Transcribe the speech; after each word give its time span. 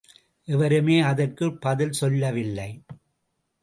எவருமே 0.47 1.01
அதற்குப் 1.01 1.61
பதில் 1.61 1.91
சொல்லவில்லை. 1.91 2.83